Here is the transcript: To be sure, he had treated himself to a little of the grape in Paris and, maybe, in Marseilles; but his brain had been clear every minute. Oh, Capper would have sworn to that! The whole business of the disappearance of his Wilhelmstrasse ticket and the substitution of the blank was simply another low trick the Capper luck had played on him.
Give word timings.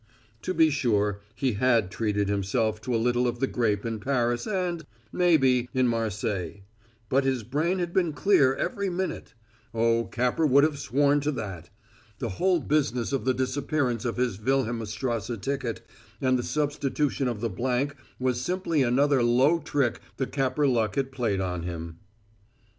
To 0.41 0.55
be 0.55 0.71
sure, 0.71 1.21
he 1.35 1.53
had 1.53 1.91
treated 1.91 2.27
himself 2.27 2.81
to 2.81 2.95
a 2.95 2.97
little 2.97 3.27
of 3.27 3.39
the 3.39 3.45
grape 3.45 3.85
in 3.85 3.99
Paris 3.99 4.47
and, 4.47 4.83
maybe, 5.11 5.69
in 5.75 5.87
Marseilles; 5.87 6.61
but 7.07 7.23
his 7.23 7.43
brain 7.43 7.77
had 7.77 7.93
been 7.93 8.11
clear 8.11 8.55
every 8.55 8.89
minute. 8.89 9.35
Oh, 9.75 10.05
Capper 10.05 10.43
would 10.47 10.63
have 10.63 10.79
sworn 10.79 11.19
to 11.19 11.31
that! 11.33 11.69
The 12.17 12.29
whole 12.39 12.61
business 12.61 13.11
of 13.13 13.25
the 13.25 13.33
disappearance 13.35 14.03
of 14.03 14.17
his 14.17 14.39
Wilhelmstrasse 14.39 15.39
ticket 15.39 15.83
and 16.19 16.35
the 16.39 16.41
substitution 16.41 17.27
of 17.27 17.39
the 17.39 17.49
blank 17.51 17.95
was 18.19 18.41
simply 18.41 18.81
another 18.81 19.21
low 19.21 19.59
trick 19.59 19.99
the 20.17 20.25
Capper 20.25 20.67
luck 20.67 20.95
had 20.95 21.11
played 21.11 21.39
on 21.39 21.61
him. 21.61 21.99